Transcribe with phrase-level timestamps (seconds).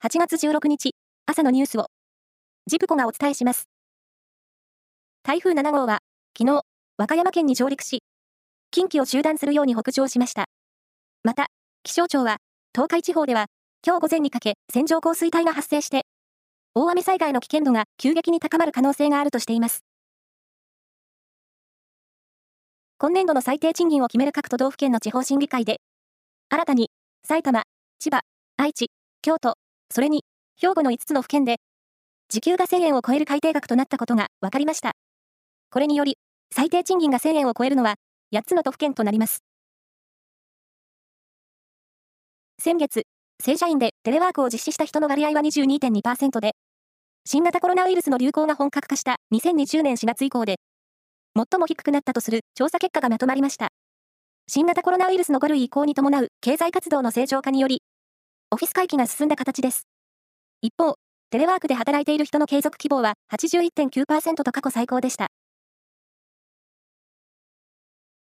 [0.00, 0.94] 8月16日、
[1.26, 1.86] 朝のニュースを、
[2.68, 3.68] ジプコがお伝えします。
[5.24, 5.98] 台風7号は、
[6.38, 6.62] 昨日、
[6.96, 8.04] 和歌山県に上陸し、
[8.70, 10.44] 近畿を縦断するように北上しました。
[11.24, 11.48] また、
[11.82, 12.36] 気象庁は、
[12.72, 13.46] 東海地方では、
[13.84, 16.02] 今日午前にかけ、線状降水帯が発生して、
[16.76, 19.80] 大雨災害の危険度が急激に高まる可能性があるとしています。
[22.98, 25.80] 今年度の最低賃金を決める各都道府県の地方審議会で、
[26.50, 26.88] 新たに、
[27.24, 27.64] 埼玉、
[27.98, 28.20] 千葉、
[28.58, 28.92] 愛知、
[29.22, 29.56] 京都、
[29.90, 30.24] それに、
[30.56, 31.56] 兵庫の5つの府県で、
[32.28, 34.92] 時給が1000円を超える改定額となったことが分かりました。
[35.70, 36.18] これにより、
[36.54, 37.96] 最低賃金が1000円を超えるのは、
[38.32, 39.42] 8つの都府県となります。
[42.60, 43.04] 先月、
[43.42, 46.52] 正社員でテレワークを実施した人の割合は22.2%で、
[47.24, 50.56] 新型コロナウイルスの流行が本格化した2020年4月以降で、
[51.36, 53.68] 最も低くなったとする調査結果がまとまりました。
[54.48, 57.82] 新型コロナウイルスの5類移行に伴う経済活動の正常化により、
[58.50, 59.86] オフィス回帰が進んだ形です。
[60.62, 60.94] 一方、
[61.28, 65.28] テレワークで働いている人の継続希望は81.9%と過去最高でした。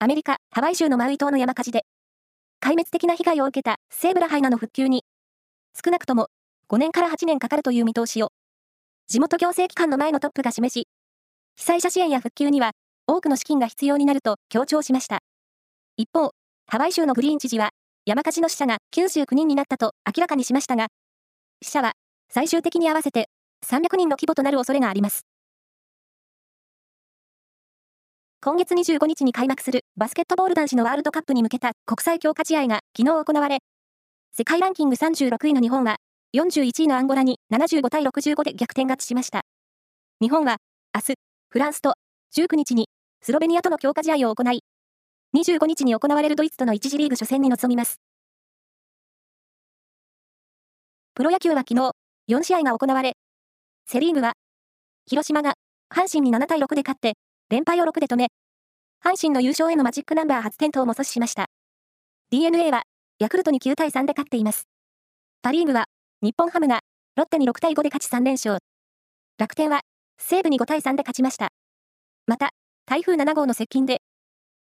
[0.00, 1.84] アメリカ・ハワイ州のマウイ島の山火事で、
[2.60, 5.04] 壊滅的な被害を受けたセーブラハイナの復旧に、
[5.72, 6.26] 少なくとも
[6.68, 8.32] 5年から8年かかるという見通しを、
[9.06, 10.88] 地元行政機関の前のトップが示し、
[11.54, 12.72] 被災者支援や復旧には
[13.06, 15.20] 多くの資金が必要になると強調しました。
[15.96, 16.32] 一方、
[16.66, 17.70] ハワイ州のグリーン知事は、
[18.04, 20.88] 山火事の死者が99人になったと明らかにしましたが、
[21.62, 21.92] 死者は
[22.28, 23.28] 最終的に合わせて
[23.64, 25.24] 300人の規模となる恐れがあります。
[28.40, 33.58] 今月25日に開幕するバスケットボール男子のワールドカップに向けた国際強化試合が昨日行われ、
[34.36, 35.98] 世界ランキング36位の日本は
[36.36, 39.42] 41位のアンゴラに75対65で逆転勝ちしました。
[40.20, 40.56] 日本は
[40.92, 41.14] 明日、
[41.50, 41.94] フランスと
[42.36, 42.88] 19日に
[43.20, 44.64] スロベニアとの強化試合を行い、
[45.34, 48.00] 25日に行われるドイツとの1次リーグ初戦に臨みます。
[51.14, 51.92] プロ野球は昨日、
[52.28, 53.14] 4試合が行われ、
[53.86, 54.34] セリーグは、
[55.06, 55.54] 広島が
[55.90, 57.14] 阪神に7対6で勝って、
[57.50, 58.28] 連敗を6で止め、
[59.04, 61.46] 阪神の優勝へのマジックナンバー初点灯も阻止しました。
[62.30, 62.84] DNA は、
[63.18, 64.68] ヤクルトに9対3で勝っています。
[65.42, 65.86] パリーグは、
[66.22, 66.80] 日本ハムが、
[67.16, 68.58] ロッテに6対5で勝ち3連勝。
[69.38, 69.80] 楽天は、
[70.18, 71.48] 西武に5対3で勝ちました。
[72.26, 72.50] また、
[72.86, 74.02] 台風7号の接近で、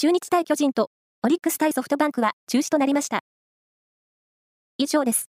[0.00, 0.92] 中日対巨人と
[1.24, 3.24] オリックス対ソフトバンクは中止となりました。
[4.76, 5.28] 以上です。